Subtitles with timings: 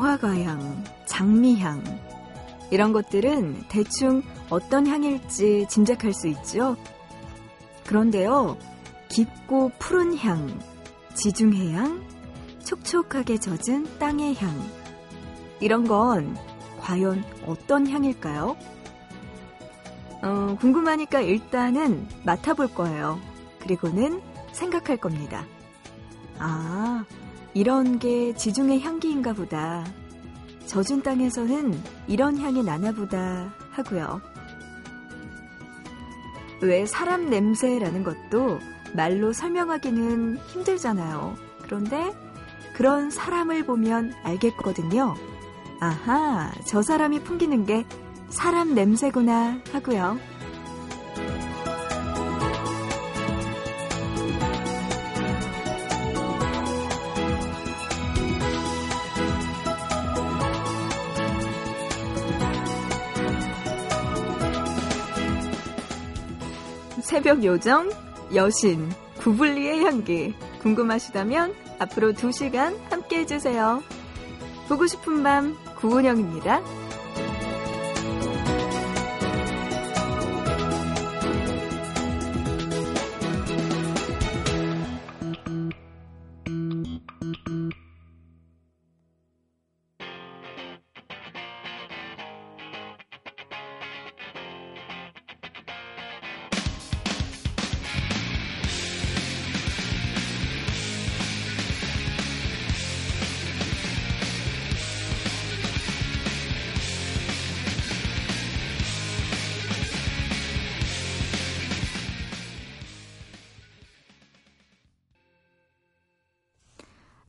[0.00, 1.84] 무화과향, 장미향
[2.70, 6.76] 이런 것들은 대충 어떤 향일지 짐작할 수 있죠.
[7.84, 8.56] 그런데요,
[9.08, 10.58] 깊고 푸른 향,
[11.14, 12.02] 지중해 향,
[12.64, 14.50] 촉촉하게 젖은 땅의 향
[15.60, 16.34] 이런 건
[16.80, 18.56] 과연 어떤 향일까요?
[20.22, 23.20] 어, 궁금하니까 일단은 맡아볼 거예요.
[23.60, 24.22] 그리고는
[24.52, 25.44] 생각할 겁니다.
[26.38, 27.04] 아,
[27.54, 29.84] 이런 게 지중해 향기인가 보다.
[30.66, 34.20] 젖은 땅에서는 이런 향이 나나 보다 하고요.
[36.62, 38.58] 왜 사람 냄새라는 것도
[38.94, 41.34] 말로 설명하기는 힘들잖아요.
[41.62, 42.12] 그런데
[42.74, 45.14] 그런 사람을 보면 알겠거든요.
[45.80, 47.84] 아하, 저 사람이 풍기는 게
[48.28, 50.18] 사람 냄새구나 하고요.
[67.20, 67.90] 새벽 요정,
[68.34, 70.34] 여신, 구블리의 향기.
[70.62, 73.82] 궁금하시다면 앞으로 2시간 함께 해주세요.
[74.70, 76.62] 보고 싶은 밤, 구은영입니다.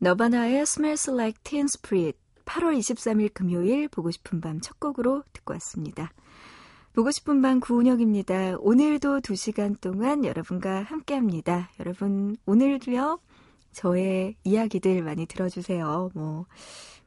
[0.04, 6.12] 너바나의 Smells Like Teen Spirit 8월 23일 금요일 보고 싶은 밤 첫 곡으로 듣고 왔습니다.
[6.94, 8.58] 보고 싶은 밤 구은영입니다.
[8.62, 11.70] 오늘도 2시간 동안 여러분과 함께 합니다.
[11.80, 13.20] 여러분, 오늘도요,
[13.74, 16.10] 저의 이야기들 많이 들어주세요.
[16.16, 16.48] 뭐,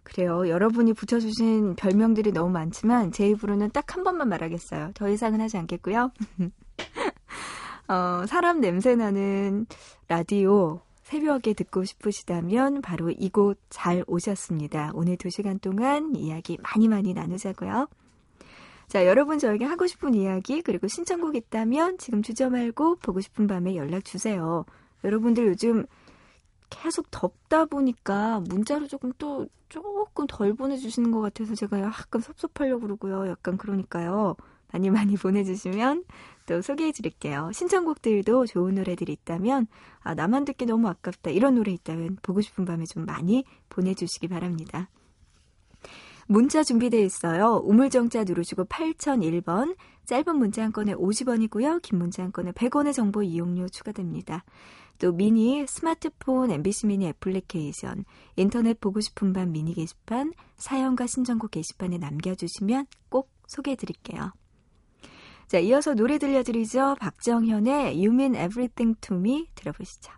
[0.05, 0.49] 그래요.
[0.49, 4.93] 여러분이 붙여주신 별명들이 너무 많지만 제 입으로는 딱 한 번만 말하겠어요.
[4.95, 6.13] 더 이상은 하지 않겠고요.
[7.89, 9.67] 어, 사람 냄새 나는
[10.07, 14.91] 라디오 새벽에 듣고 싶으시다면 바로 이곳 잘 오셨습니다.
[14.95, 17.89] 오늘 2시간 동안 이야기 많이 많이 나누자고요.
[18.89, 23.77] 자, 여러분 저에게 하고 싶은 이야기 그리고 신청곡 있다면 지금 주저 말고 보고 싶은 밤에
[23.77, 24.65] 연락 주세요.
[25.05, 25.85] 여러분들 요즘
[26.71, 33.29] 계속 덥다 보니까 문자로 조금 또 조금 덜 보내주시는 것 같아서 제가 약간 섭섭하려고 그러고요.
[33.29, 34.37] 약간 그러니까요.
[34.73, 36.05] 많이 많이 보내주시면
[36.47, 37.51] 또 소개해 드릴게요.
[37.53, 39.67] 신청곡들도 좋은 노래들이 있다면,
[40.01, 41.31] 아, 나만 듣기 너무 아깝다.
[41.31, 44.89] 이런 노래 있다면 보고 싶은 밤에 좀 많이 보내주시기 바랍니다.
[46.27, 47.61] 문자 준비되어 있어요.
[47.65, 51.83] 우물정자 누르시고 8001번, 짧은 문자 한 건에 50원이고요.
[51.83, 54.45] 긴 문자 한 건에 100원의 정보 이용료 추가됩니다.
[54.99, 58.05] 또 미니, 스마트폰, MBC 미니 애플리케이션,
[58.37, 64.33] 인터넷 보고 싶은 밤 미니 게시판, 사연과 신청곡 게시판에 남겨주시면 꼭 소개해 드릴게요.
[65.47, 66.97] 자, 이어서 노래 들려드리죠.
[67.01, 70.13] 박정현의 You Mean Everything to Me 들어보시죠.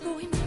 [0.00, 0.37] 지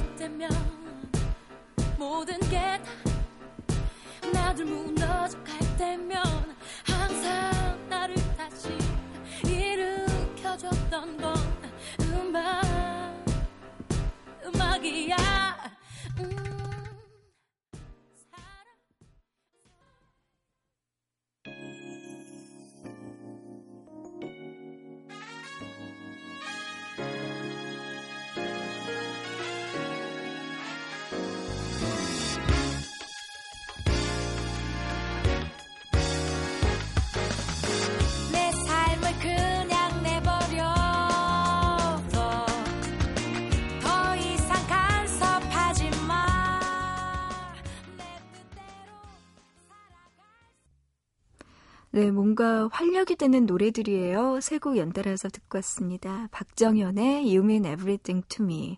[51.93, 54.39] 네, 뭔가 활력이 되는 노래들이에요.
[54.41, 56.27] 세 곡 연달아서 듣고 왔습니다.
[56.31, 58.77] 박정현의 You Mean Everything to Me,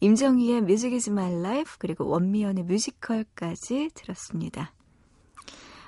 [0.00, 4.72] 임정희의 Music is My Life, 그리고 원미연의 뮤지컬까지 들었습니다.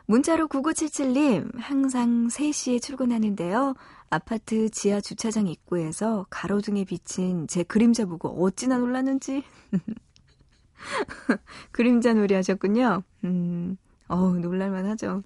[0.06, 3.74] 문자로 9977님, 항상 3시에 출근하는데요.
[4.10, 9.42] 아파트 지하 주차장 입구에서 가로등에 비친 제 그림자 보고 어찌나 놀랐는지.
[11.72, 13.02] 그림자 놀이 하셨군요.
[13.24, 13.76] 음,
[14.08, 15.22] 어우, 놀랄만 하죠.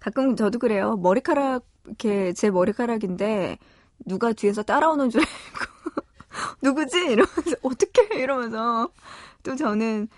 [0.00, 0.96] 가끔 저도 그래요.
[0.96, 3.58] 머리카락, 이렇게 제 머리카락인데
[4.06, 6.02] 누가 뒤에서 따라오는 줄 알고
[6.62, 6.98] 누구지?
[6.98, 8.88] 이러면서 어떻게 이러면서
[9.42, 10.08] 또 저는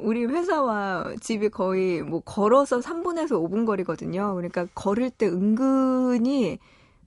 [0.00, 4.34] 우리 회사와 집이 거의 뭐 걸어서 3분에서 5분 거리거든요.
[4.34, 6.58] 그러니까 걸을 때 은근히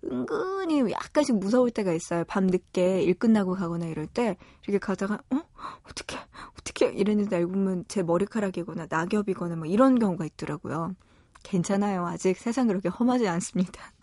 [0.03, 2.23] 은근히 약간씩 무서울 때가 있어요.
[2.27, 5.41] 밤 늦게 일 끝나고 가거나 이럴 때 이렇게 가다가 어
[5.89, 6.17] 어떻게
[6.59, 10.95] 어떻게 이랬는데 알고 보면 제 머리카락이거나 낙엽이거나 뭐 이런 경우가 있더라고요.
[11.45, 12.05] 괜찮아요.
[12.07, 13.93] 아직 세상 그렇게 험하지 않습니다.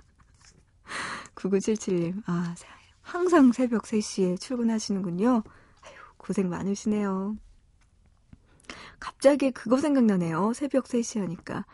[1.35, 2.55] 9977님, 아,
[3.01, 5.43] 항상 새벽 3시에 출근하시는군요.
[5.83, 7.37] 아유, 고생 많으시네요.
[9.01, 10.53] 갑자기 그거 생각나네요.
[10.55, 11.67] 새벽 3시 하니까.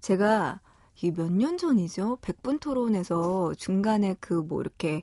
[0.00, 0.60] 제가
[1.02, 2.18] 이 몇 년 전이죠?
[2.22, 5.02] 백분 토론에서 중간에 그 뭐 이렇게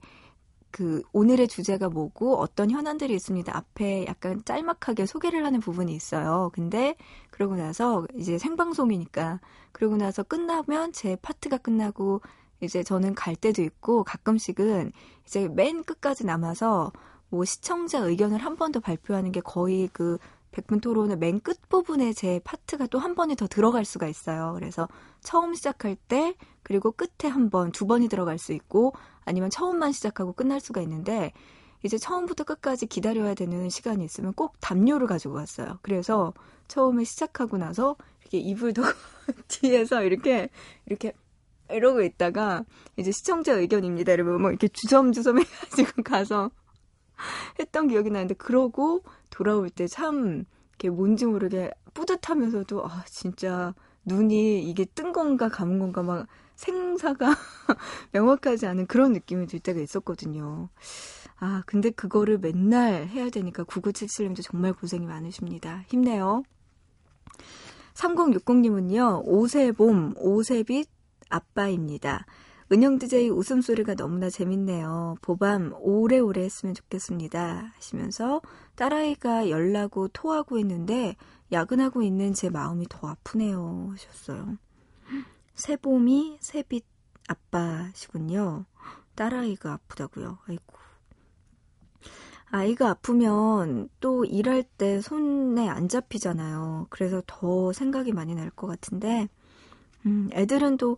[0.71, 3.55] 그 오늘의 주제가 뭐고 어떤 현안들이 있습니다.
[3.55, 6.51] 앞에 약간 짤막하게 소개를 하는 부분이 있어요.
[6.53, 6.95] 근데
[7.31, 9.39] 그러고 나서 이제 생방송이니까
[9.71, 12.21] 그러고 나서 끝나면 제 파트가 끝나고
[12.61, 14.91] 이제 저는 갈 때도 있고 가끔씩은
[15.25, 16.91] 이제 맨 끝까지 남아서
[17.29, 20.17] 뭐 시청자 의견을 한 번 더 발표하는 게 거의 그
[20.57, 24.53] 백분 토론의 맨 끝부분에 제 파트가 또 한 번이 더 들어갈 수가 있어요.
[24.55, 24.87] 그래서
[25.21, 26.33] 처음 시작할 때
[26.63, 28.93] 그리고 끝에 한 번, 두 번이 들어갈 수 있고
[29.23, 31.31] 아니면 처음만 시작하고 끝날 수가 있는데
[31.83, 35.77] 이제 처음부터 끝까지 기다려야 되는 시간이 있으면 꼭 담요를 가지고 왔어요.
[35.83, 36.33] 그래서
[36.67, 38.81] 처음에 시작하고 나서 이렇게 이불 도
[39.47, 40.49] 뒤에서 이렇게
[40.87, 41.13] 이렇게
[41.69, 42.65] 이러고 있다가
[42.95, 44.11] 이제 시청자 의견입니다.
[44.11, 46.49] 이러면 뭐 이렇게 주섬주섬 해가지고 가서
[47.59, 50.45] 했던 기억이 나는데 그러고 돌아올 때 참
[50.77, 53.73] 이렇게 뭔지 모르게 뿌듯하면서도 아 진짜
[54.05, 57.35] 눈이 이게 뜬 건가 감은 건가 막 생사가
[58.13, 60.69] 명확하지 않은 그런 느낌이 들 때가 있었거든요.
[61.39, 65.83] 아, 근데 그거를 맨날 해야 되니까 9977님도 정말 고생이 많으십니다.
[65.87, 66.43] 힘내요.
[67.93, 70.89] 3060님은요, 오세봄, 오세빛
[71.29, 72.25] 아빠입니다.
[72.71, 75.15] 은영 DJ 웃음소리가 너무나 재밌네요.
[75.21, 77.71] 보밤 오래오래 했으면 좋겠습니다.
[77.75, 78.41] 하시면서
[78.75, 81.15] 딸아이가 열나고 토하고 있는데
[81.51, 83.89] 야근하고 있는 제 마음이 더 아프네요.
[83.93, 84.57] 하셨어요.
[85.55, 86.85] 새봄이 새빛
[87.29, 88.65] 아빠시군요.
[89.15, 90.37] 딸아이가 아프다고요.
[90.47, 90.63] 아이고.
[92.49, 96.87] 아이가 아프면 또 일할 때 손에 안 잡히잖아요.
[96.89, 99.27] 그래서 더 생각이 많이 날 것 같은데,
[100.05, 100.97] 음, 애들은 또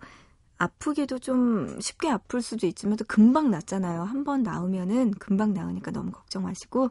[0.59, 4.03] 아프기도 좀 쉽게 아플 수도 있지만 또 금방 낫잖아요.
[4.03, 6.89] 한 번 나으면은 금방 나으니까 너무 걱정 마시고,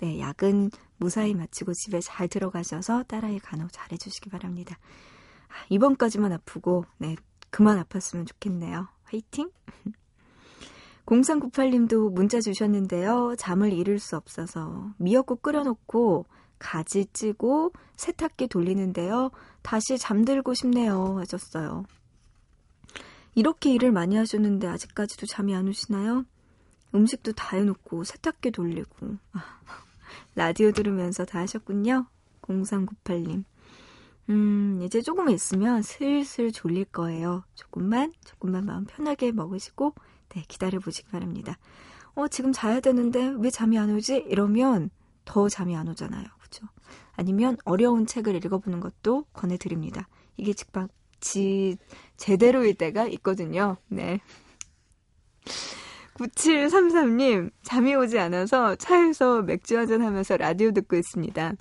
[0.00, 4.76] 네, 약은 무사히 마치고 집에 잘 들어가셔서 딸아이 간호 잘 해주시기 바랍니다.
[5.48, 7.16] 아, 이번까지만 아프고, 네,
[7.50, 8.88] 그만 아팠으면 좋겠네요.
[9.04, 9.50] 화이팅!
[11.06, 13.34] 0398님도 문자 주셨는데요.
[13.38, 16.26] 잠을 이룰 수 없어서 미역국 끓여놓고
[16.58, 19.30] 가지 찌고 세탁기 돌리는데요.
[19.62, 21.18] 다시 잠들고 싶네요.
[21.18, 21.84] 하셨어요.
[23.34, 26.24] 이렇게 일을 많이 하셨는데 아직까지도 잠이 안 오시나요?
[26.94, 29.60] 음식도 다 해놓고 세탁기 돌리고 아,
[30.34, 32.06] 라디오 들으면서 다 하셨군요.
[32.42, 33.44] 0398님.
[34.30, 37.44] 음, 이제 조금 있으면 슬슬 졸릴 거예요.
[37.54, 39.94] 조금만, 조금만 마음 편하게 먹으시고,
[40.30, 41.58] 네, 기다려 보시기 바랍니다.
[42.14, 44.26] 어, 지금 자야 되는데 왜 잠이 안 오지?
[44.28, 44.90] 이러면
[45.24, 46.24] 더 잠이 안 오잖아요.
[46.40, 46.66] 그죠?
[47.16, 50.08] 아니면 어려운 책을 읽어보는 것도 권해드립니다.
[50.36, 50.72] 이게 즉
[51.24, 51.78] 박, 지,
[52.18, 53.78] 제대로일 때가 있거든요.
[53.88, 54.20] 네.
[56.14, 61.54] 9733님, 잠이 오지 않아서 차에서 맥주 한잔 하면서 라디오 듣고 있습니다.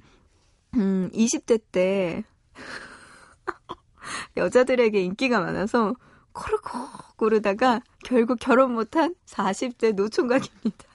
[0.75, 2.23] 음, 20대 때
[4.37, 5.95] 여자들에게 인기가 많아서
[6.33, 6.77] 코르코
[7.15, 10.87] 고르다가 결국 결혼 못한 40대 노총각입니다.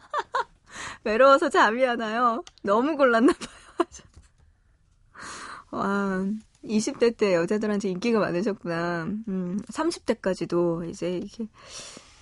[1.04, 2.42] 외로워서 잠이 안 와요.
[2.62, 3.88] 너무 골랐나 봐요.
[5.70, 6.26] 와,
[6.64, 9.04] 20대 때 여자들한테 인기가 많으셨구나.
[9.28, 11.46] 음, 30대까지도 이제 이게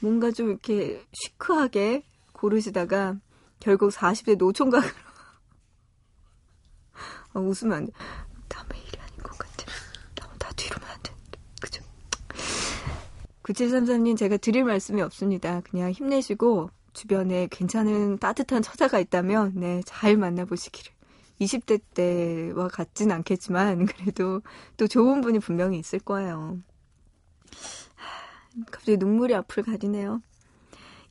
[0.00, 3.16] 뭔가 좀 이렇게 시크하게 고르시다가
[3.60, 4.92] 결국 40대 노총각으로
[7.34, 7.92] 어, 웃으면 안 돼.
[8.48, 9.64] 남의 일이 아닌 것 같아.
[10.14, 11.12] 나, 나 뒤로면 안 돼.
[11.60, 11.82] 그죠?
[13.42, 15.60] 9733님, 제가 드릴 말씀이 없습니다.
[15.62, 20.97] 그냥 힘내시고, 주변에 괜찮은 따뜻한 처자가 있다면, 네, 잘 만나보시기를.
[21.40, 24.42] 20대 때와 같진 않겠지만, 그래도
[24.76, 26.58] 또 좋은 분이 분명히 있을 거예요.
[28.70, 30.20] 갑자기 눈물이 앞을 가리네요.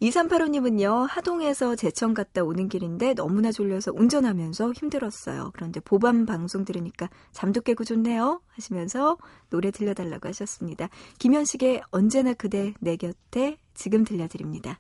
[0.01, 5.51] 2385님은요, 하동에서 제천 갔다 오는 길인데 너무나 졸려서 운전하면서 힘들었어요.
[5.53, 8.41] 그런데 보밤 방송 들으니까 잠도 깨고 좋네요.
[8.50, 9.17] 하시면서
[9.50, 10.89] 노래 들려달라고 하셨습니다.
[11.17, 14.79] 김현식의 언제나 그대 내 곁에 지금 들려드립니다.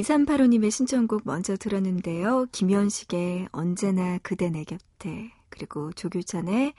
[0.00, 2.46] 2385님의 신청곡 먼저 들었는데요.
[2.52, 6.74] 김현식의 언제나 그대 내 곁에 그리고 조규찬의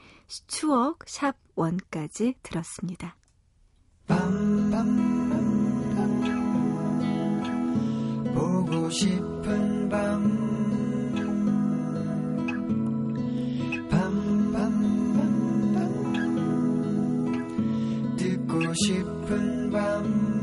[0.48, 3.16] 추억 샵 원까지 들었습니다.
[4.08, 5.12] 밤밤
[8.34, 10.42] 보고 싶은 밤
[13.90, 14.72] 밤밤밤
[18.18, 20.41] 듣고 싶은 밤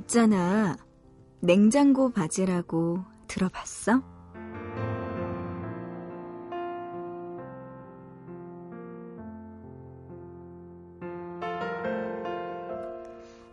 [0.00, 0.76] 있잖아.
[1.40, 4.02] 냉장고 바지라고 들어봤어?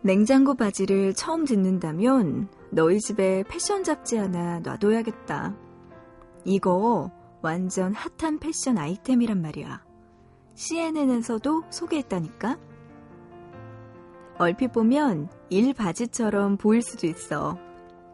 [0.00, 5.54] 냉장고 바지를 처음 듣는다면 너희 집에 패션 잡지 하나 놔둬야겠다.
[6.44, 7.10] 이거
[7.42, 9.84] 완전 핫한 패션 아이템이란 말이야.
[10.54, 12.67] CNN에서도 소개했다니까?
[14.38, 17.58] 얼핏 보면 일 바지처럼 보일 수도 있어.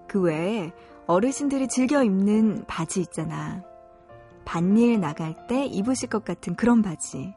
[0.09, 0.73] 그 외에
[1.07, 3.63] 어르신들이 즐겨 입는 바지 있잖아.
[4.47, 7.35] 반일 나갈 때 입으실 것 같은 그런 바지.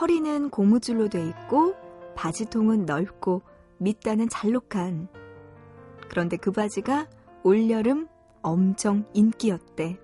[0.00, 1.74] 허리는 고무줄로 돼 있고
[2.14, 3.42] 바지통은 넓고
[3.78, 5.08] 밑단은 잘록한.
[6.08, 7.08] 그런데 그 바지가
[7.42, 8.08] 올여름
[8.40, 9.98] 엄청 인기였대.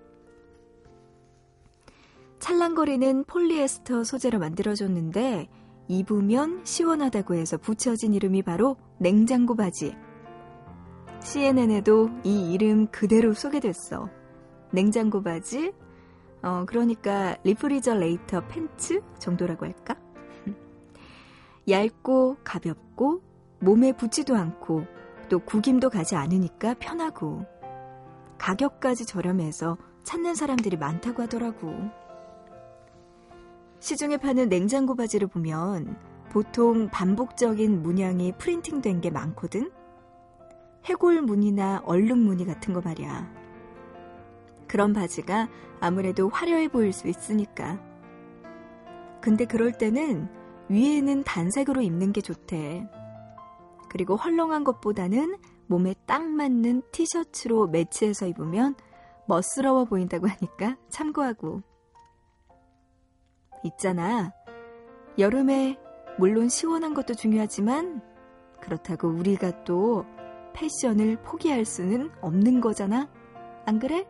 [2.39, 5.49] 찰랑거리는 폴리에스터 소재로 만들어졌는데
[5.89, 9.95] 입으면 시원하다고 해서 붙여진 이름이 바로 냉장고 바지.
[11.23, 14.09] CNN에도 이 이름 그대로 소개됐어.
[14.73, 15.73] 냉장고 바지?
[16.43, 19.97] 어, 그러니까 refrigerator pants 정도라고 할까?
[21.69, 23.23] 얇고 가볍고
[23.61, 24.85] 몸에 붙지도 않고
[25.29, 27.47] 또 구김도 가지 않으니까 편하고
[28.39, 31.73] 가격까지 저렴해서 찾는 사람들이 많다고 하더라고.
[33.83, 35.97] 시중에 파는 냉장고 바지를 보면
[36.31, 39.73] 보통 반복적인 문양이 프린팅된 게 많거든?
[40.85, 43.29] 해골 무늬나 얼룩 무늬 같은 거 말이야.
[44.69, 45.49] 그런 바지가
[45.81, 47.81] 아무래도 화려해 보일 수 있으니까.
[49.21, 50.29] 근데 그럴 때는
[50.69, 52.89] 위에는 단색으로 입는 게 좋대.
[53.91, 58.77] 그리고 헐렁한 것보다는 몸에 딱 맞는 티셔츠로 매치해서 입으면
[59.27, 61.63] 멋스러워 보인다고 하니까 참고하고.
[63.63, 64.35] 있잖아.
[65.19, 65.79] 여름에
[66.19, 68.01] 물론 시원한 것도 중요하지만
[68.61, 70.05] 그렇다고 우리가 또
[70.55, 73.09] 패션을 포기할 수는 없는 거잖아.
[73.67, 74.07] 안 그래?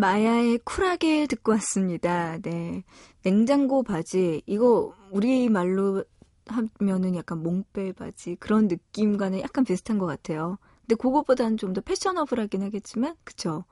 [0.00, 2.38] 마야의 쿨하게 듣고 왔습니다.
[2.38, 2.84] 네.
[3.22, 4.42] 냉장고 바지.
[4.46, 6.04] 이거 우리말로
[6.46, 8.36] 하면은 약간 몽빼 바지.
[8.36, 10.58] 그런 느낌과는 약간 비슷한 것 같아요.
[10.82, 13.64] 근데 그것보다는 좀 더 패셔너블하긴 하겠지만, 그쵸?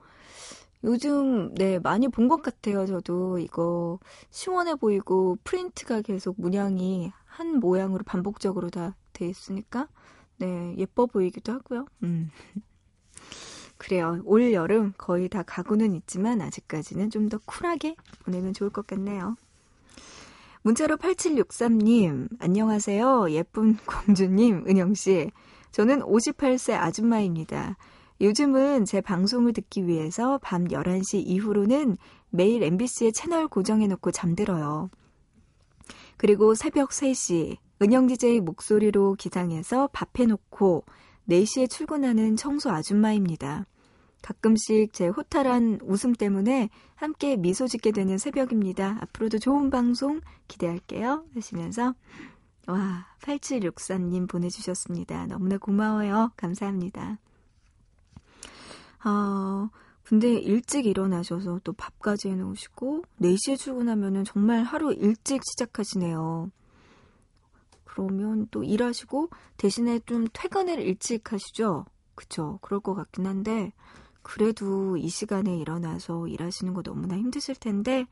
[0.83, 3.39] 요즘, 네, 많이 본 것 같아요, 저도.
[3.39, 9.87] 이거, 시원해 보이고, 프린트가 계속 문양이 한 모양으로 반복적으로 다 돼 있으니까,
[10.37, 11.85] 네, 예뻐 보이기도 하고요.
[12.03, 12.29] 음.
[13.79, 14.21] 그래요.
[14.25, 17.95] 올 여름 거의 다 가고는 있지만, 아직까지는 좀 더 쿨하게
[18.25, 19.35] 보내면 좋을 것 같네요.
[20.63, 23.31] 문자로 8763님, 안녕하세요.
[23.31, 25.31] 예쁜 공주님, 은영씨.
[25.71, 27.77] 저는 58세 아줌마입니다.
[28.21, 31.97] 요즘은 제 방송을 듣기 위해서 밤 11시 이후로는
[32.29, 34.89] 매일 MBC의 채널 고정해놓고 잠들어요.
[36.17, 40.83] 그리고 새벽 3시 은영 DJ 목소리로 기상해서 밥 해놓고
[41.29, 43.67] 4시에 출근하는 청소 아줌마입니다.
[44.21, 48.97] 가끔씩 제 호탈한 웃음 때문에 함께 미소 짓게 되는 새벽입니다.
[49.01, 51.25] 앞으로도 좋은 방송 기대할게요.
[51.33, 51.93] 하시면서
[52.67, 55.27] 와 8764님 보내주셨습니다.
[55.27, 56.31] 너무나 고마워요.
[56.35, 57.17] 감사합니다.
[58.99, 59.69] 아,
[60.03, 66.51] 근데 일찍 일어나셔서 또 밥까지 해놓으시고 4시에 출근하면은 정말 하루 일찍 시작하시네요.
[67.85, 71.85] 그러면 또 일하시고 대신에 좀 퇴근을 일찍 하시죠?
[72.15, 72.59] 그쵸.
[72.61, 73.71] 그럴 것 같긴 한데
[74.21, 78.05] 그래도 이 시간에 일어나서 일하시는 거 너무나 힘드실 텐데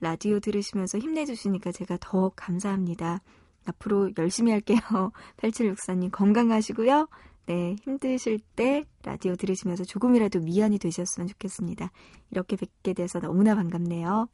[0.00, 3.20] 라디오 들으시면서 힘내주시니까 제가 더 감사합니다.
[3.66, 4.78] 앞으로 열심히 할게요.
[5.38, 7.08] 8764님 건강하시고요.
[7.46, 11.90] 네, 힘드실 때 라디오 들으시면서 조금이라도 위안이 되셨으면 좋겠습니다.
[12.30, 14.28] 이렇게 뵙게 돼서 너무나 반갑네요.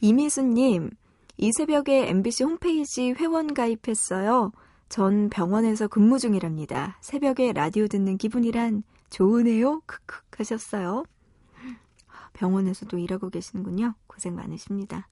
[0.00, 0.90] 이미수님,
[1.38, 4.52] 이 새벽에 MBC 홈페이지 회원 가입했어요.
[4.88, 6.98] 전 병원에서 근무 중이랍니다.
[7.00, 9.80] 새벽에 라디오 듣는 기분이란 좋으네요.
[9.86, 11.04] 크크 하셨어요.
[12.32, 13.94] 병원에서도 일하고 계시는군요.
[14.06, 15.08] 고생 많으십니다.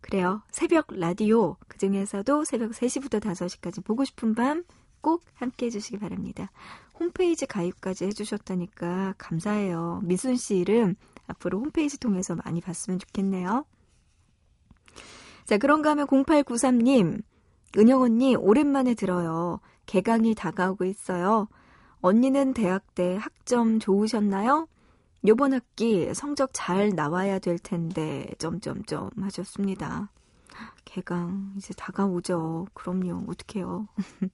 [0.00, 0.42] 그래요.
[0.50, 4.64] 새벽 라디오, 그 중에서도 새벽 3시부터 5시까지 보고 싶은 밤
[5.04, 6.50] 꼭 함께 해주시기 바랍니다.
[6.98, 10.00] 홈페이지 가입까지 해주셨다니까 감사해요.
[10.02, 10.94] 미순 씨 이름
[11.26, 13.66] 앞으로 홈페이지 통해서 많이 봤으면 좋겠네요.
[15.44, 17.22] 자, 그런가 하면 0893님,
[17.76, 19.60] 은영 언니 오랜만에 들어요.
[19.84, 21.48] 개강이 다가오고 있어요.
[22.04, 24.68] 언니는 대학 때 학점 좋으셨나요?
[25.26, 30.10] 요번 학기 성적 잘 나와야 될 텐데 점점점 하셨습니다.
[30.84, 32.66] 개강 이제 다가오죠.
[32.74, 33.24] 그럼요.
[33.26, 33.88] 어떡해요.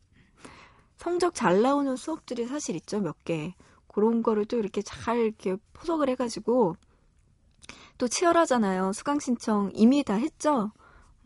[0.97, 3.55] 성적 잘 나오는 수업들이 사실 있죠, 몇 개.
[3.87, 6.75] 그런 거를 또 이렇게 잘 이렇게 포석을 해가지고
[7.99, 8.93] 또 치열하잖아요.
[8.95, 10.73] 수강 신청 이미 다 했죠?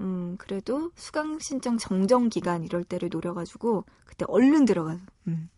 [0.00, 5.48] 음, 그래도 수강 신청 정정 기간 이럴 때를 노려가지고 그때 얼른 들어가서 음,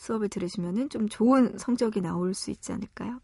[0.00, 3.20] 수업을 들으시면은 좀 좋은 성적이 나올 수 있지 않을까요?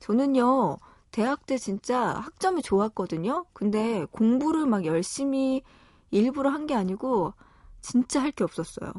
[0.00, 0.78] 저는요,
[1.10, 3.46] 대학 때 진짜 학점이 좋았거든요?
[3.52, 5.62] 근데 공부를 막 열심히
[6.10, 7.34] 일부러 한 게 아니고
[7.80, 8.92] 진짜 할 게 없었어요.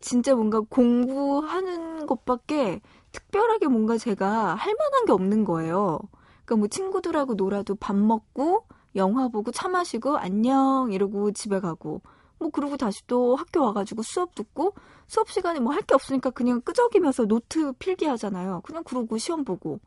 [0.00, 2.80] 진짜 뭔가 공부하는 것밖에
[3.12, 5.98] 특별하게 뭔가 제가 할 만한 게 없는 거예요.
[6.44, 12.02] 그러니까 뭐 친구들하고 놀아도 밥 먹고 영화 보고 차 마시고 안녕 이러고 집에 가고
[12.40, 14.74] 뭐 그러고 다시 또 학교 와가지고 수업 듣고
[15.08, 18.62] 수업 시간에 뭐 할 게 없으니까 그냥 끄적이면서 노트 필기 하잖아요.
[18.64, 19.80] 그냥 그러고 시험 보고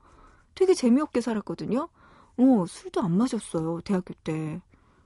[0.55, 1.89] 되게 재미없게 살았거든요.
[2.37, 4.61] 어 술도 안 마셨어요 대학교 때.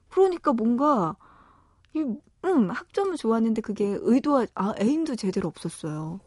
[0.10, 1.16] 그러니까 뭔가
[1.96, 2.00] 이
[2.46, 6.20] 음, 학점은 좋았는데 그게 의도와, 아, 에임도 제대로 없었어요.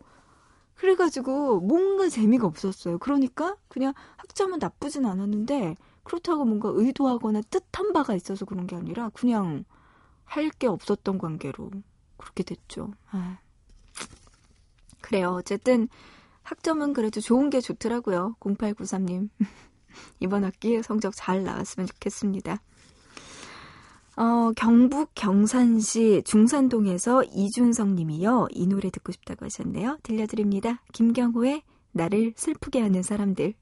[0.74, 2.98] 그래가지고 뭔가 재미가 없었어요.
[2.98, 9.64] 그러니까 그냥 학점은 나쁘진 않았는데 그렇다고 뭔가 의도하거나 뜻한 바가 있어서 그런 게 아니라 그냥
[10.30, 11.70] 할 게 없었던 관계로
[12.16, 12.92] 그렇게 됐죠.
[13.10, 13.38] 아.
[15.00, 15.30] 그래요.
[15.30, 15.88] 어쨌든
[16.42, 18.36] 학점은 그래도 좋은 게 좋더라고요.
[18.40, 19.28] 0893님.
[20.20, 22.62] 이번 학기 성적 잘 나왔으면 좋겠습니다.
[24.16, 28.48] 어, 경북 경산시 중산동에서 이준성 님이요.
[28.52, 29.98] 이 노래 듣고 싶다고 하셨네요.
[30.02, 30.82] 들려드립니다.
[30.92, 31.62] 김경호의
[31.92, 33.54] 나를 슬프게 하는 사람들.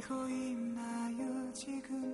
[0.00, 2.09] 알고 있나요 지금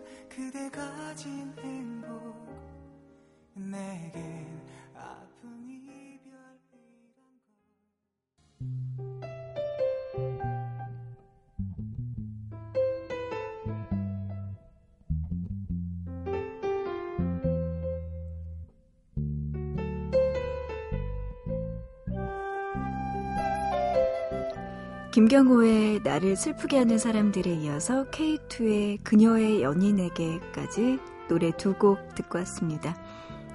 [25.17, 30.99] 김경호의 나를 슬프게 하는 사람들에 이어서 K2의 그녀의 연인에게까지
[31.29, 32.95] 노래 두 곡 듣고 왔습니다.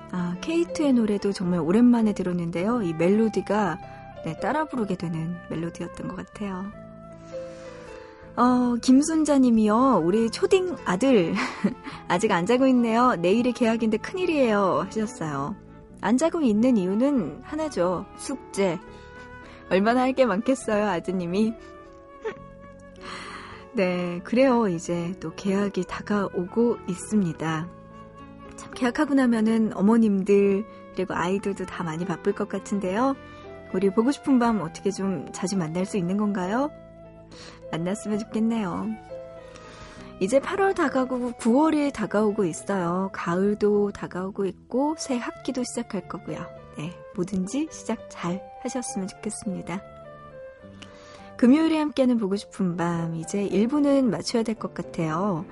[0.10, 2.82] 아, K2의 노래도 정말 오랜만에 들었는데요.
[2.82, 3.78] 이 멜로디가
[4.26, 6.66] 네, 따라 부르게 되는 멜로디였던 것 같아요.
[8.38, 10.02] 어, 김순자님이요.
[10.04, 11.36] 우리 초딩 아들
[12.10, 13.16] 아직 안 자고 있네요.
[13.18, 14.86] 내일이 계약인데 큰일이에요.
[14.88, 15.56] 하셨어요.
[16.02, 18.08] 안 자고 있는 이유는 하나죠.
[18.18, 18.80] 숙제.
[19.72, 21.54] 얼마나 할 게 많겠어요, 아드님이.
[23.74, 24.68] 네, 그래요.
[24.68, 27.68] 이제 또 계약이 다가오고 있습니다.
[28.58, 33.16] 참, 계약하고 나면은 어머님들, 그리고 아이들도 다 많이 바쁠 것 같은데요.
[33.74, 36.70] 우리 보고 싶은 밤 어떻게 좀 자주 만날 수 있는 건가요?
[37.72, 38.88] 만났으면 좋겠네요.
[40.20, 43.10] 이제 8월 다가오고 9월이 다가오고 있어요.
[43.14, 46.46] 가을도 다가오고 있고 새 학기도 시작할 거고요.
[46.78, 49.82] 네, 뭐든지 시작 잘 하셨으면 좋겠습니다.
[51.38, 55.46] 금요일에 함께하는 보고 싶은 밤 이제 1부는 맞춰야 될 것 같아요.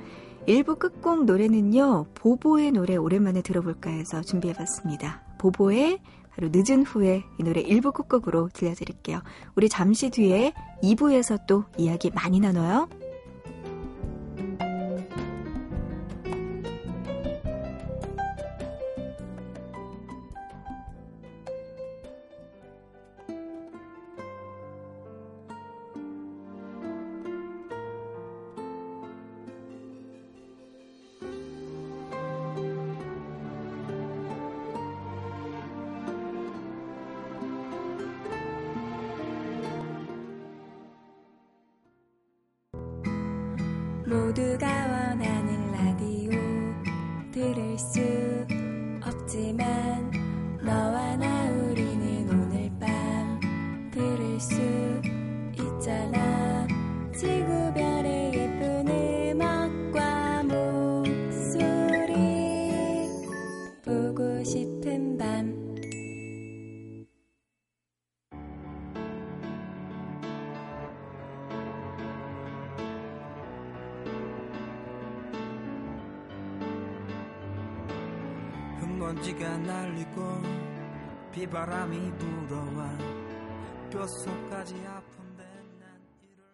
[0.48, 2.06] 1부 끝곡 노래는요.
[2.16, 5.22] 보보의 노래 오랜만에 들어볼까 해서 준비해봤습니다.
[5.40, 6.00] 보보의
[6.32, 9.22] 바로 늦은 후에 이 노래 1부 끝곡으로 들려드릴게요.
[9.56, 10.54] 우리 잠시 뒤에
[10.84, 12.88] 2부에서 또 이야기 많이 나눠요.
[79.40, 80.22] 먼지가 날리고
[81.32, 82.98] 비바람이 불어와
[83.90, 85.44] 뼛속까지 아픈데
[85.80, 86.46] 난 이를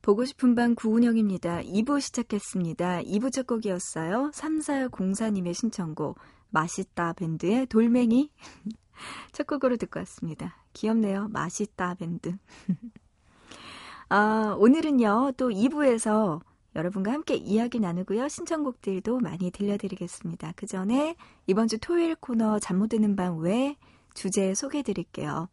[0.00, 1.60] 보고 싶은 방 구은영입니다.
[1.60, 3.02] 2부 시작했습니다.
[3.02, 4.30] 2부 첫 곡이었어요.
[4.32, 8.30] 3404님의 신청곡 맛있다 밴드의 돌멩이
[9.32, 10.56] 첫 곡으로 듣고 왔습니다.
[10.72, 11.28] 귀엽네요.
[11.28, 12.36] 맛있다 밴드.
[14.08, 15.32] 아, 오늘은요.
[15.36, 16.40] 또 2부에서
[16.80, 18.28] 여러분과 함께 이야기 나누고요.
[18.28, 20.54] 신청곡들도 많이 들려드리겠습니다.
[20.56, 21.14] 그 전에
[21.46, 23.76] 이번 주 토요일 코너 잠 못 드는 밤 외
[24.14, 25.48] 주제 소개해 드릴게요.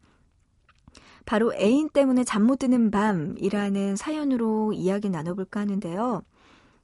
[1.26, 6.22] 바로 애인 때문에 잠 못 드는 밤이라는 사연으로 이야기 나눠볼까 하는데요.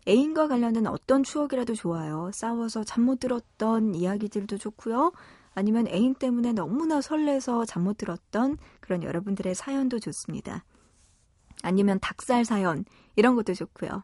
[0.07, 2.31] 애인과 관련된 어떤 추억이라도 좋아요.
[2.35, 5.13] 싸워서 잠 못 들었던 이야기들도 좋고요.
[5.55, 10.65] 아니면 애인 때문에 너무나 설레서 잠 못 들었던 그런 여러분들의 사연도 좋습니다.
[11.63, 12.85] 아니면 닭살 사연
[13.17, 14.03] 이런 것도 좋고요.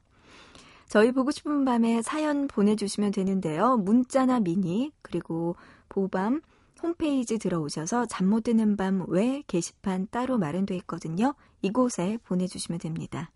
[0.90, 3.76] 저희 보고 싶은 밤에 사연 보내주시면 되는데요.
[3.76, 5.54] 문자나 미니 그리고
[5.88, 6.40] 보밤
[6.82, 11.34] 홈페이지 들어오셔서 잠 못 드는 밤 외 게시판 따로 마련돼 있거든요.
[11.62, 13.30] 이곳에 보내주시면 됩니다.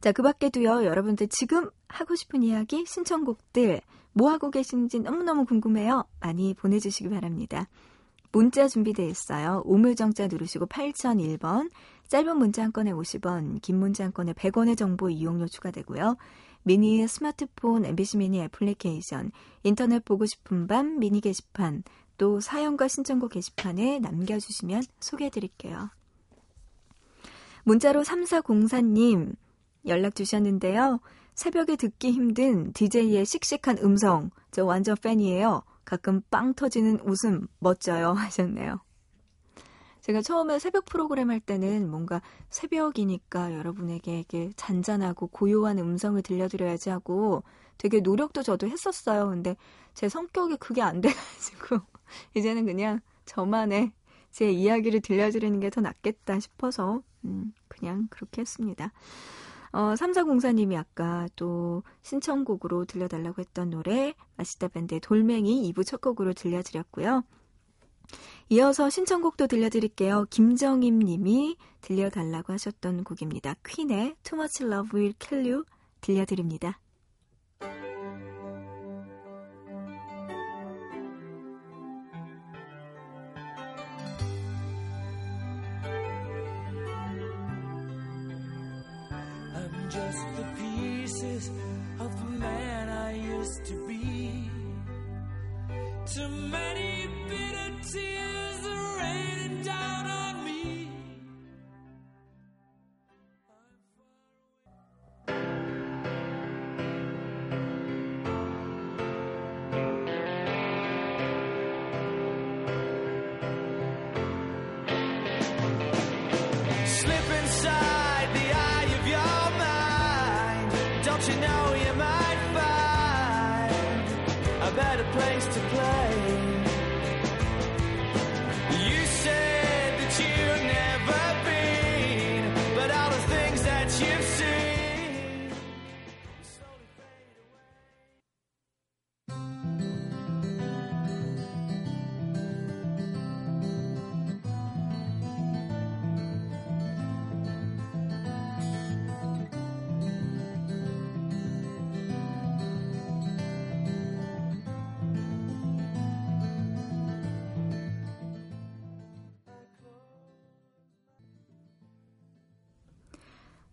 [0.00, 3.82] 자, 그 밖에도요, 여러분들 지금 하고 싶은 이야기, 신청곡들,
[4.14, 6.04] 뭐 하고 계신지 너무너무 궁금해요.
[6.20, 7.68] 많이 보내주시기 바랍니다.
[8.32, 9.62] 문자 준비되어 있어요.
[9.66, 11.70] 우물정자 누르시고 8001번,
[12.08, 16.16] 짧은 문자 한 건에 50원, 긴 문자 한 건에 100원의 정보 이용료 추가되고요.
[16.62, 19.30] 미니 스마트폰 MBC 미니 애플리케이션,
[19.62, 21.82] 인터넷 보고 싶은 밤 미니 게시판,
[22.18, 25.90] 또 사연과 신청곡 게시판에 남겨주시면 소개해드릴게요.
[27.64, 29.34] 문자로 3404님
[29.86, 31.00] 연락 주셨는데요.
[31.34, 35.62] 새벽에 듣기 힘든 DJ의 씩씩한 음성, 저 완전 팬이에요.
[35.84, 38.85] 가끔 빵 터지는 웃음 멋져요 하셨네요.
[40.06, 47.42] 제가 처음에 새벽 프로그램 할 때는 뭔가 새벽이니까 여러분에게 이게 잔잔하고 고요한 음성을 들려드려야지 하고
[47.76, 49.28] 되게 노력도 저도 했었어요.
[49.28, 49.56] 근데
[49.94, 51.80] 제 성격이 그게 안 돼가지고
[52.36, 53.90] 이제는 그냥 저만의
[54.30, 58.92] 제 이야기를 들려드리는 게 더 낫겠다 싶어서 음, 그냥 그렇게 했습니다.
[59.72, 67.24] 어, 3404님이 아까 또 신청곡으로 들려달라고 했던 노래 마시다 밴드의 돌멩이 2부 첫 곡으로 들려드렸고요.
[68.48, 70.26] 이어서 신청곡도 들려드릴게요.
[70.30, 73.56] 김정임 님이 들려달라고 하셨던 곡입니다.
[73.66, 75.64] 퀸의 Too Much Love Will Kill You
[76.00, 76.78] 들려드립니다.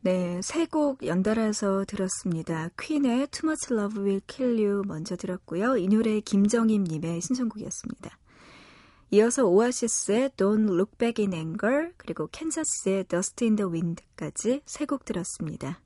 [0.05, 2.69] 네, 세 곡 연달아서 들었습니다.
[2.77, 5.77] 퀸의 Too Much Love Will Kill You 먼저 들었고요.
[5.77, 8.17] 이 노래 김정임님의 신청곡이었습니다.
[9.11, 15.05] 이어서 오아시스의 Don't Look Back in Anger 그리고 캔자스의 Dust in the Wind까지 세 곡
[15.05, 15.79] 들었습니다.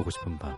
[0.00, 0.56] 보고 싶은 밤.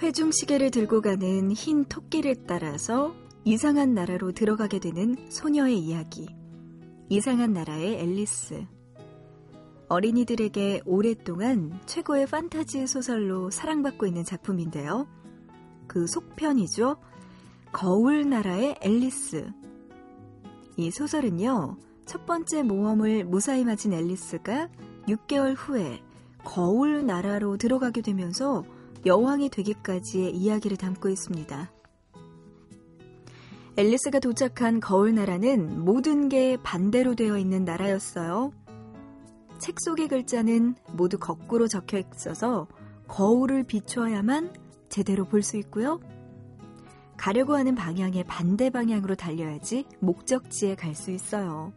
[0.00, 3.14] 회중 시계를 들고 가는 흰 토끼를 따라서
[3.48, 6.28] 이상한 나라로 들어가게 되는 소녀의 이야기.
[7.08, 8.66] 이상한 나라의 앨리스.
[9.88, 15.08] 어린이들에게 오랫동안 최고의 판타지 소설로 사랑받고 있는 작품인데요.
[15.86, 16.98] 그 속편이죠.
[17.72, 19.50] 거울 나라의 앨리스.
[20.76, 24.68] 이 소설은요, 첫 번째 모험을 무사히 마친 앨리스가
[25.08, 26.02] 6개월 후에
[26.44, 28.62] 거울 나라로 들어가게 되면서
[29.06, 31.77] 여왕이 되기까지의 이야기를 담고 있습니다.
[33.78, 38.50] 앨리스가 도착한 거울 나라는 모든 게 반대로 되어 있는 나라였어요.
[39.60, 42.66] 책 속의 글자는 모두 거꾸로 적혀 있어서
[43.06, 44.52] 거울을 비추어야만
[44.88, 46.00] 제대로 볼 수 있고요.
[47.16, 51.72] 가려고 하는 방향의 반대 방향으로 달려야지 목적지에 갈 수 있어요.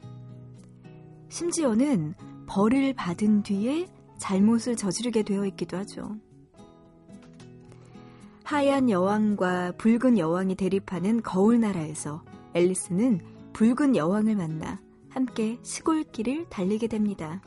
[1.29, 2.15] 심지어는
[2.47, 3.85] 벌을 받은 뒤에
[4.17, 6.17] 잘못을 저지르게 되어 있기도 하죠.
[8.51, 12.21] 하얀 여왕과 붉은 여왕이 대립하는 거울 나라에서
[12.53, 13.21] 앨리스는
[13.53, 17.41] 붉은 여왕을 만나 함께 시골길을 달리게 됩니다.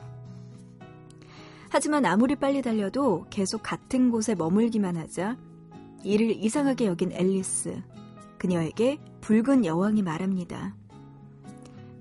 [1.69, 5.37] 하지만 아무리 빨리 달려도 계속 같은 곳에 머물기만 하자
[6.03, 7.79] 이를 이상하게 여긴 앨리스.
[8.39, 10.75] 그녀에게 붉은 여왕이 말합니다.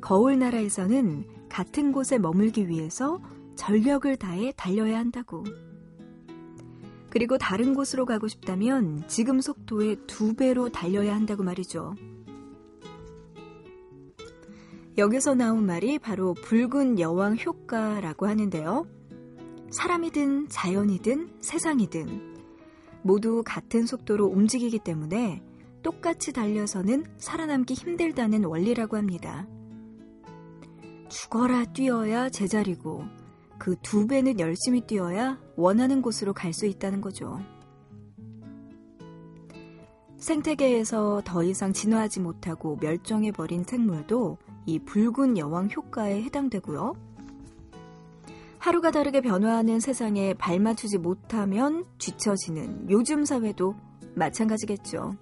[0.00, 3.20] 거울 나라에서는 같은 곳에 머물기 위해서
[3.54, 5.44] 전력을 다해 달려야 한다고.
[7.14, 11.94] 그리고 다른 곳으로 가고 싶다면 지금 속도의 두 배로 달려야 한다고 말이죠.
[14.98, 18.88] 여기서 나온 말이 바로 붉은 여왕 효과라고 하는데요.
[19.70, 22.34] 사람이든 자연이든 세상이든
[23.02, 25.40] 모두 같은 속도로 움직이기 때문에
[25.84, 29.46] 똑같이 달려서는 살아남기 힘들다는 원리라고 합니다.
[31.08, 33.04] 죽어라 뛰어야 제자리고
[33.64, 37.40] 그 두 배는 열심히 뛰어야 원하는 곳으로 갈 수 있다는 거죠.
[40.18, 46.92] 생태계에서 더 이상 진화하지 못하고 멸종해버린 생물도 이 붉은 여왕 효과에 해당되고요.
[48.58, 53.76] 하루가 다르게 변화하는 세상에 발맞추지 못하면 뒤처지는 요즘 사회도
[54.14, 55.16] 마찬가지겠죠.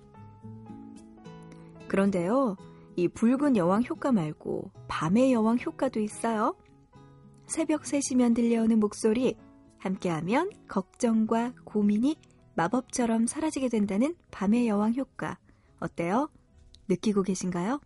[1.86, 2.56] 그런데요,
[2.96, 6.56] 이 붉은 여왕 효과 말고 밤의 여왕 효과도 있어요.
[7.52, 9.36] 새벽 3시면 들려오는 목소리,
[9.76, 12.16] 함께하면 걱정과 고민이
[12.54, 15.36] 마법처럼 사라지게 된다는 밤의 여왕 효과.
[15.78, 16.30] 어때요?
[16.88, 17.78] 느끼고 계신가요?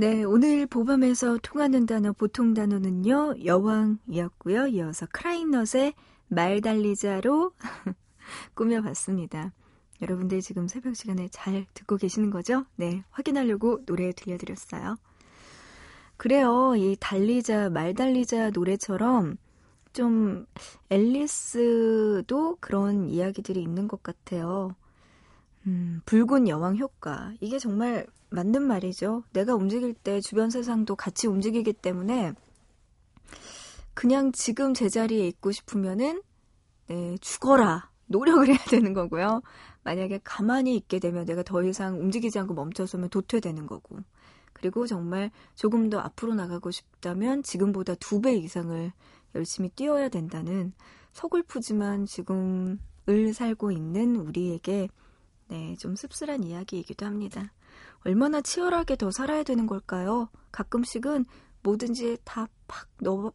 [0.00, 4.68] 네, 오늘 보밤에서 통하는 단어, 보통 단어는요, 여왕이었고요.
[4.68, 5.92] 이어서 크라이넛의
[6.26, 7.52] 말 달리자로
[8.54, 9.52] 꾸며봤습니다.
[10.00, 12.64] 여러분들 지금 새벽 시간에 잘 듣고 계시는 거죠?
[12.76, 14.96] 네, 확인하려고 노래 들려드렸어요.
[16.16, 16.76] 그래요.
[16.76, 19.36] 이 달리자, 말 달리자 노래처럼
[19.92, 20.46] 좀
[20.88, 24.74] 앨리스도 그런 이야기들이 있는 것 같아요.
[25.66, 27.34] 음, 붉은 여왕 효과.
[27.42, 29.24] 이게 정말 맞는 말이죠.
[29.32, 32.32] 내가 움직일 때 주변 세상도 같이 움직이기 때문에
[33.94, 36.22] 그냥 지금 제자리에 있고 싶으면은
[36.86, 37.90] 네, 죽어라.
[38.06, 39.42] 노력을 해야 되는 거고요.
[39.84, 43.98] 만약에 가만히 있게 되면 내가 더 이상 움직이지 않고 멈춰서면 도태되는 거고.
[44.52, 48.92] 그리고 정말 조금 더 앞으로 나가고 싶다면 지금보다 두 배 이상을
[49.36, 50.72] 열심히 뛰어야 된다는
[51.12, 52.78] 서글프지만 지금을
[53.34, 54.88] 살고 있는 우리에게
[55.48, 57.52] 네, 좀 씁쓸한 이야기이기도 합니다.
[58.04, 60.28] 얼마나 치열하게 더 살아야 되는 걸까요?
[60.52, 61.26] 가끔씩은
[61.62, 62.86] 뭐든지 다 팍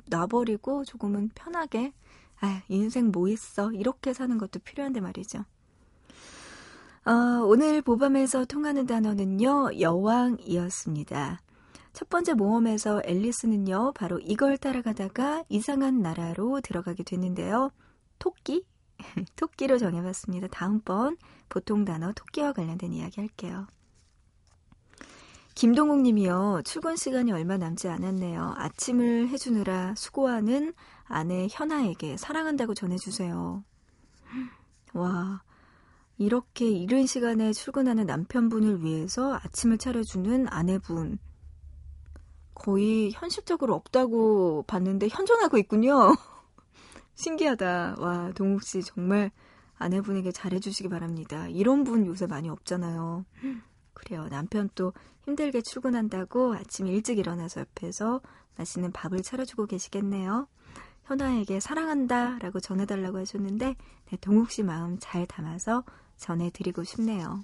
[0.07, 1.93] 놔버리고 조금은 편하게
[2.39, 5.39] 아, 인생 뭐 있어 이렇게 사는 것도 필요한데 말이죠.
[7.05, 7.11] 어,
[7.45, 11.41] 오늘 보밤에서 통하는 단어는요 여왕이었습니다.
[11.93, 17.71] 첫 번째 모험에서 앨리스는요 바로 이걸 따라가다가 이상한 나라로 들어가게 됐는데요.
[18.17, 18.65] 토끼
[19.35, 20.47] 토끼로 정해봤습니다.
[20.47, 21.17] 다음번
[21.49, 23.67] 보통 단어 토끼와 관련된 이야기 할게요.
[25.55, 26.63] 김동욱 님이요.
[26.65, 28.55] 출근 시간이 얼마 남지 않았네요.
[28.57, 30.73] 아침을 해주느라 수고하는
[31.05, 33.63] 아내 현아에게 사랑한다고 전해주세요.
[34.93, 35.43] 와,
[36.17, 41.19] 이렇게 이른 시간에 출근하는 남편분을 위해서 아침을 차려주는 아내분.
[42.53, 46.15] 거의 현실적으로 없다고 봤는데 현존하고 있군요.
[47.15, 47.95] 신기하다.
[47.99, 49.31] 와, 동욱 씨 정말
[49.77, 51.47] 아내분에게 잘해주시기 바랍니다.
[51.47, 53.23] 이런 분 요새 많이 없잖아요.
[53.93, 54.27] 그래요.
[54.29, 54.93] 남편 또
[55.25, 58.21] 힘들게 출근한다고 아침 일찍 일어나서 옆에서
[58.57, 60.47] 맛있는 밥을 차려주고 계시겠네요.
[61.05, 65.83] 현아에게 사랑한다 라고 전해달라고 하셨는데, 네, 동욱 씨 마음 잘 담아서
[66.17, 67.43] 전해드리고 싶네요.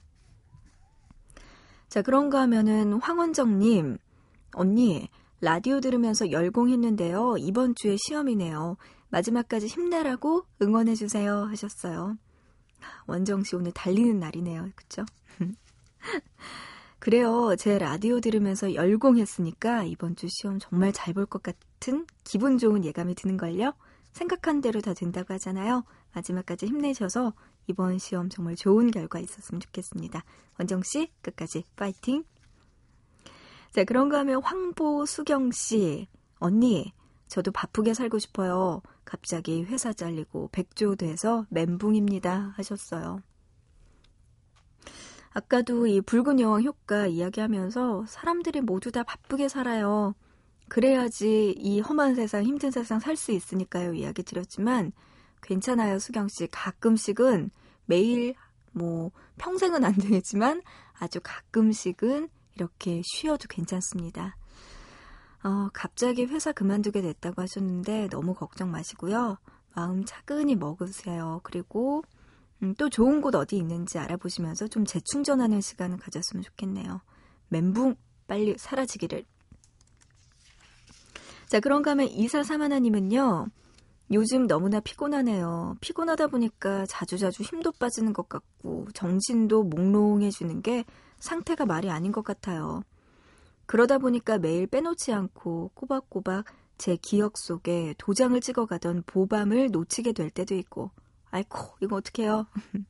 [1.89, 3.98] 자, 그런가 하면은 황원정님,
[4.54, 5.10] 언니,
[5.41, 7.36] 라디오 들으면서 열공했는데요.
[7.39, 8.78] 이번 주에 시험이네요.
[9.10, 12.17] 마지막까지 힘내라고 응원해주세요 하셨어요.
[13.08, 14.70] 원정 씨 오늘 달리는 날이네요.
[14.76, 15.04] 그쵸?
[17.02, 17.56] 그래요.
[17.58, 23.16] 제 라디오 들으면서 열공했으니까 이번 주 시험 정말 잘 볼 것 같은 기분 좋은 예감이
[23.16, 23.74] 드는걸요.
[24.14, 25.84] 생각한 대로 다 된다고 하잖아요.
[26.14, 27.34] 마지막까지 힘내셔서
[27.66, 30.24] 이번 시험 정말 좋은 결과 있었으면 좋겠습니다.
[30.60, 32.24] 원정 씨 끝까지 파이팅.
[33.72, 36.94] 자, 그런가 하면 황보 수경 씨 언니
[37.28, 38.84] 저도 바쁘게 살고 싶어요.
[39.06, 43.24] 갑자기 회사 잘리고 백조 돼서 멘붕입니다 하셨어요.
[45.34, 50.13] 아까도 이 붉은 여왕 효과 이야기하면서 사람들이 모두 다 바쁘게 살아요.
[50.67, 53.94] 그래야지 이 험한 세상, 힘든 세상 살 수 있으니까요.
[53.94, 54.91] 이야기 드렸지만
[55.41, 56.48] 괜찮아요, 수경 씨.
[56.48, 57.52] 가끔씩은
[57.86, 58.36] 매일
[58.72, 60.62] 뭐 평생은 안 되겠지만
[61.00, 64.38] 아주 가끔씩은 이렇게 쉬어도 괜찮습니다.
[65.44, 69.38] 어, 갑자기 회사 그만두게 됐다고 하셨는데 너무 걱정 마시고요.
[69.74, 71.39] 마음 차근히 먹으세요.
[71.44, 72.04] 그리고
[72.64, 77.01] 음, 또 좋은 곳 어디 있는지 알아보시면서 좀 재충전하는 시간을 가졌으면 좋겠네요.
[77.49, 77.95] 멘붕
[78.28, 79.26] 빨리 사라지기를.
[81.47, 83.47] 자, 그런가 하면 이사사마나님은요.
[84.14, 85.78] 요즘 너무나 피곤하네요.
[85.82, 90.86] 피곤하다 보니까 자주자주 힘도 빠지는 것 같고 정신도 몽롱해지는 게
[91.20, 92.84] 상태가 말이 아닌 것 같아요.
[93.66, 96.45] 그러다 보니까 매일 빼놓지 않고 꼬박꼬박
[96.78, 100.91] 제 기억 속에 도장을 찍어가던 보밤을 놓치게 될 때도 있고
[101.32, 102.45] 아이코, 이거 어떡해요?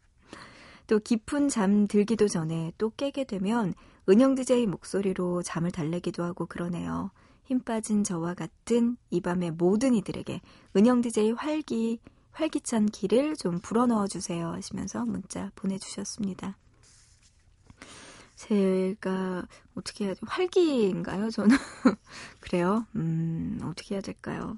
[0.88, 3.74] 또 깊은 잠 들기도 전에 또 깨게 되면
[4.10, 7.12] 은영 DJ 목소리로 잠을 달래기도 하고 그러네요.
[7.46, 10.42] 힘 빠진 저와 같은 이 밤의 모든 이들에게
[10.76, 12.00] 은영 DJ 활기,
[12.32, 16.58] 활기찬 길을 좀 불어넣어 주세요 하시면서 문자 보내주셨습니다.
[18.36, 20.20] 제가 어떻게 해야 돼?
[20.26, 21.30] 활기인가요?
[21.30, 21.56] 저는
[22.40, 22.86] 그래요.
[22.96, 24.58] 음 어떻게 해야 될까요?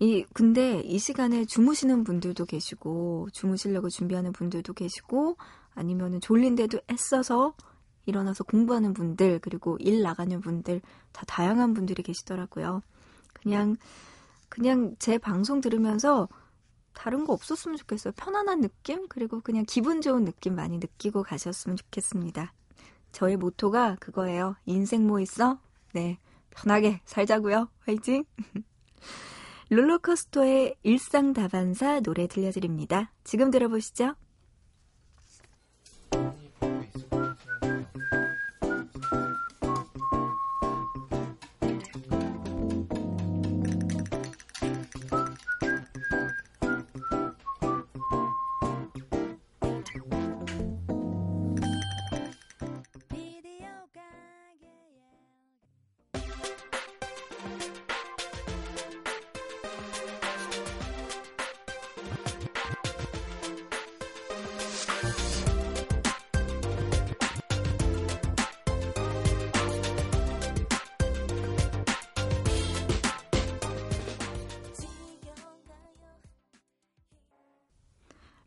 [0.00, 5.36] 이 근데 이 시간에 주무시는 분들도 계시고 주무시려고 준비하는 분들도 계시고
[5.74, 7.54] 아니면은 졸린데도 애써서
[8.06, 10.80] 일어나서 공부하는 분들 그리고 일 나가는 분들
[11.12, 12.82] 다 다양한 분들이 계시더라고요.
[13.34, 13.76] 그냥
[14.48, 16.28] 그냥 제 방송 들으면서
[16.94, 18.14] 다른 거 없었으면 좋겠어요.
[18.16, 22.54] 편안한 느낌 그리고 그냥 기분 좋은 느낌 많이 느끼고 가셨으면 좋겠습니다.
[23.12, 24.56] 저의 모토가 그거예요.
[24.64, 25.58] 인생 뭐 있어?
[25.92, 26.18] 네.
[26.48, 27.68] 편하게 살자고요.
[27.80, 28.24] 화이팅!
[29.70, 33.12] 롤러코스터의 일상다반사 노래 들려드립니다.
[33.22, 34.16] 지금 들어보시죠.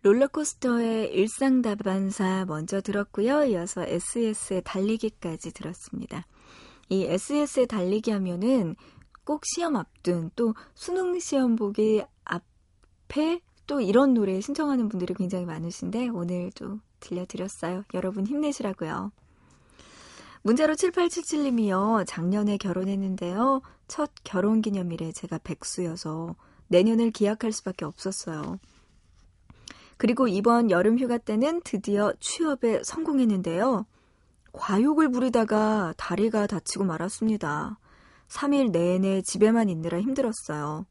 [0.03, 3.45] 롤러코스터의 일상다반사 먼저 들었고요.
[3.45, 6.27] 이어서 SS의 달리기까지 들었습니다.
[6.89, 8.75] 이 SS의 달리기 하면은
[9.23, 16.09] 꼭 시험 앞둔 또 수능 시험 보기 앞에 또 이런 노래 신청하는 분들이 굉장히 많으신데
[16.09, 17.85] 오늘 또 들려드렸어요.
[17.93, 19.13] 여러분 힘내시라고요.
[20.41, 22.05] 문자로 7877님이요.
[22.05, 23.61] 작년에 결혼했는데요.
[23.87, 26.35] 첫 결혼 기념일에 제가 백수여서
[26.67, 28.59] 내년을 기약할 수밖에 없었어요.
[30.03, 33.85] 그리고 이번 여름 휴가 때는 드디어 취업에 성공했는데요.
[34.51, 37.79] 과욕을 부리다가 다리가 다치고 말았습니다.
[38.27, 40.85] 3일 내내 집에만 있느라 힘들었어요.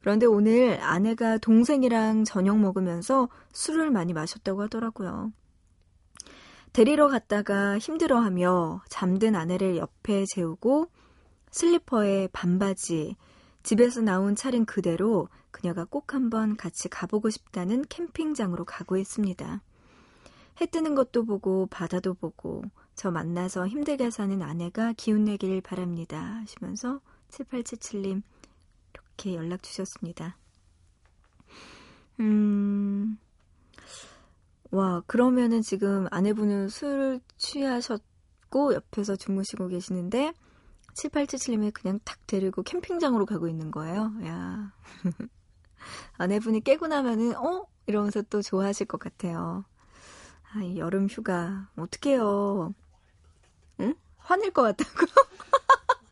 [0.00, 5.32] 그런데 오늘 아내가 동생이랑 저녁 먹으면서 술을 많이 마셨다고 하더라고요.
[6.72, 10.86] 데리러 갔다가 힘들어하며 잠든 아내를 옆에 재우고
[11.50, 13.16] 슬리퍼에 반바지,
[13.66, 19.60] 집에서 나온 차림 그대로 그녀가 꼭 한번 같이 가보고 싶다는 캠핑장으로 가고 있습니다.
[20.60, 22.62] 해 뜨는 것도 보고 바다도 보고
[22.94, 27.00] 저 만나서 힘들게 사는 아내가 기운내길 바랍니다 하시면서
[27.30, 28.22] 7877님
[28.94, 30.36] 이렇게 연락 주셨습니다.
[32.20, 33.18] 음,
[34.70, 40.34] 와, 그러면은 지금 아내분은 술 취하셨고 옆에서 주무시고 계시는데
[40.96, 44.12] 7877님이 그냥 탁 데리고 캠핑장으로 가고 있는 거예요.
[44.24, 44.72] 야.
[46.18, 47.66] 아내분이 깨고 나면은, 어?
[47.86, 49.64] 이러면서 또 좋아하실 것 같아요.
[50.52, 51.68] 아, 이 여름 휴가.
[51.76, 52.74] 어떡해요.
[53.80, 53.94] 응?
[54.18, 54.90] 화낼 것 같다고?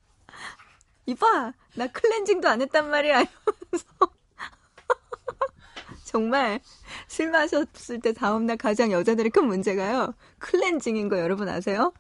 [1.07, 1.53] 이봐!
[1.77, 3.23] 나 클렌징도 안 했단 말이야.
[3.23, 4.15] 이러면서.
[6.05, 6.61] 정말
[7.09, 10.15] 술 마셨을 때 다음날 가장 여자들의 큰 문제가요.
[10.39, 11.93] 클렌징인 거 여러분 아세요?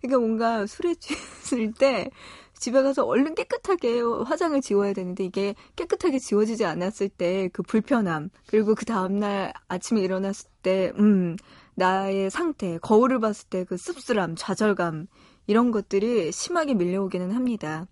[0.00, 2.10] 그러니까 뭔가 술에 취했을 때
[2.54, 8.74] 집에 가서 얼른 깨끗하게 화장을 지워야 되는데 이게 깨끗하게 지워지지 않았을 때 그 불편함 그리고
[8.74, 11.36] 그 다음날 아침에 일어났을 때 음,
[11.76, 15.06] 나의 상태 거울을 봤을 때 그 씁쓸함 좌절감
[15.46, 17.86] 이런 것들이 심하게 밀려오기는 합니다.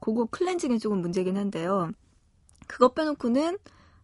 [0.00, 1.90] 그거 클렌징이 조금 문제긴 한데요.
[2.66, 3.58] 그것 빼놓고는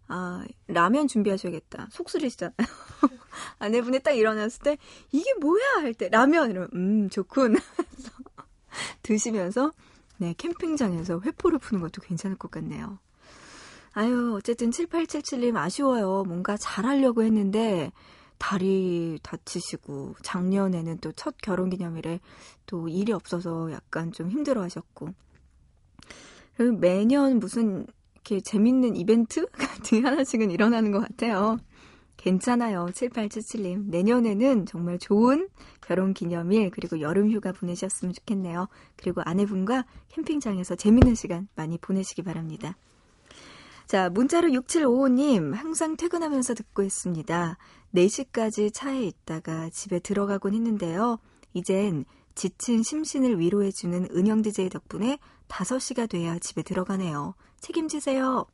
[0.08, 1.88] 아, 라면 준비하셔야겠다.
[1.92, 2.54] 속쓰리시잖아요.
[3.58, 4.78] 아내분이 딱 일어났을 때,
[5.12, 5.82] 이게 뭐야?
[5.82, 6.50] 할 때, 라면!
[6.50, 7.56] 이러면, 음, 좋군.
[9.02, 9.72] 드시면서,
[10.18, 12.98] 네, 캠핑장에서 회포를 푸는 것도 괜찮을 것 같네요.
[13.92, 16.24] 아유, 어쨌든 7877님 아쉬워요.
[16.26, 17.92] 뭔가 잘하려고 했는데,
[18.38, 22.20] 다리 다치시고, 작년에는 또 첫 결혼 기념일에
[22.66, 25.08] 또 일이 없어서 약간 좀 힘들어 하셨고,
[26.80, 31.58] 매년 무슨 이렇게 재밌는 이벤트 같은 하나씩은 일어나는 것 같아요.
[32.28, 32.86] 괜찮아요.
[32.92, 33.86] 7877님.
[33.86, 35.48] 내년에는 정말 좋은
[35.80, 38.68] 결혼 기념일, 그리고 여름 휴가 보내셨으면 좋겠네요.
[38.96, 42.76] 그리고 아내분과 캠핑장에서 재밌는 시간 많이 보내시기 바랍니다.
[43.86, 47.56] 자, 문자로 6755님, 항상 퇴근하면서 듣고 있습니다.
[47.94, 51.18] 4시까지 차에 있다가 집에 들어가곤 했는데요.
[51.54, 52.04] 이젠
[52.34, 55.18] 지친 심신을 위로해주는 은영 DJ 덕분에
[55.48, 57.34] 5시가 돼야 집에 들어가네요.
[57.60, 58.44] 책임지세요.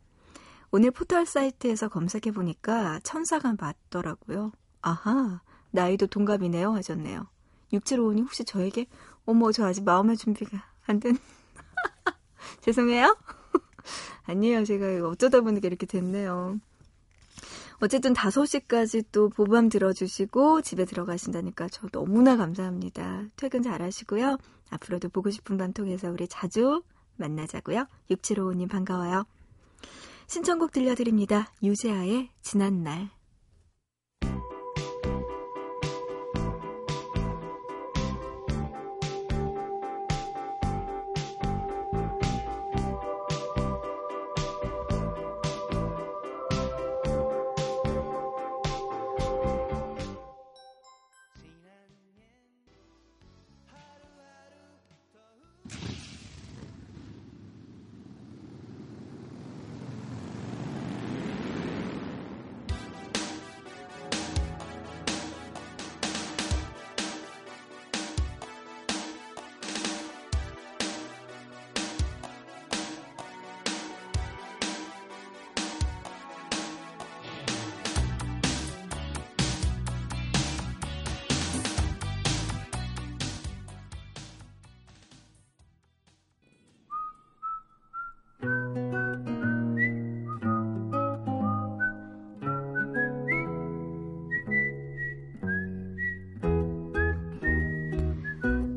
[0.76, 4.50] 오늘 포털 사이트에서 검색해 보니까 천사가 맞더라고요.
[4.82, 6.72] 아하, 나이도 동갑이네요.
[6.72, 7.28] 하셨네요.
[7.72, 8.86] 6755님 혹시 저에게,
[9.24, 11.16] 어머, 저 아직 마음의 준비가 안 된.
[12.62, 13.16] 죄송해요?
[14.26, 14.64] 아니에요.
[14.64, 16.58] 제가 어쩌다 보니까 이렇게 됐네요.
[17.78, 23.26] 어쨌든 5시까지 또 보밤 들어주시고 집에 들어가신다니까 저 너무나 감사합니다.
[23.36, 24.38] 퇴근 잘 하시고요.
[24.70, 26.82] 앞으로도 보고 싶은 밤 통해서 우리 자주
[27.14, 27.86] 만나자고요.
[28.10, 29.24] 6755님 반가워요.
[30.26, 31.52] 신청곡 들려드립니다.
[31.62, 33.13] 유재하의 지난날.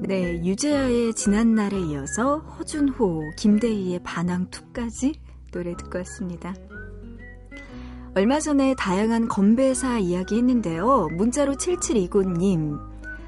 [0.08, 5.20] 네, 유재하의 지난날에 이어서 허준호, 김대희의 반항2까지
[5.52, 6.54] 노래 듣고 왔습니다.
[8.16, 11.10] 얼마 전에 다양한 건배사 이야기 했는데요.
[11.18, 12.80] 문자로 7729님.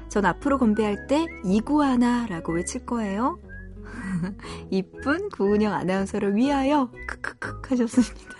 [0.08, 3.38] 전 앞으로 건배할 때 이구하나라고 외칠 거예요.
[4.70, 8.36] 이쁜 구은영 아나운서를 위하여 크크크 하셨습니다.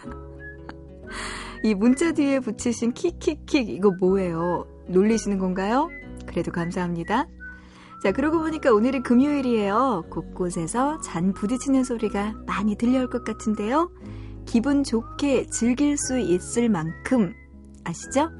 [1.62, 4.66] 이 문자 뒤에 붙이신 킥킥킥 이거 뭐예요?
[4.88, 5.90] 놀리시는 건가요?
[6.24, 7.26] 그래도 감사합니다.
[8.02, 10.06] 자, 그러고 보니까 오늘이 금요일이에요.
[10.10, 13.90] 곳곳에서 잔 부딪히는 소리가 많이 들려올 것 같은데요.
[14.46, 17.34] 기분 좋게 즐길 수 있을 만큼
[17.84, 18.30] 아시죠?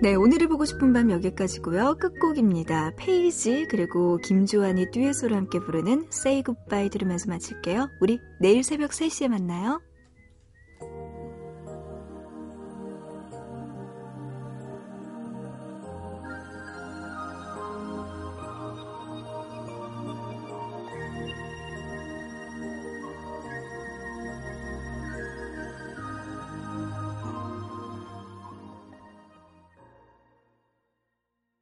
[0.00, 1.96] 네, 오늘이 보고 싶은 밤 여기까지고요.
[1.98, 2.92] 끝곡입니다.
[2.96, 7.88] 페이지 그리고 김조한이 듀엣으로 함께 부르는 Say Goodbye 들으면서 마칠게요.
[8.00, 9.80] 우리 내일 새벽 3시에 만나요.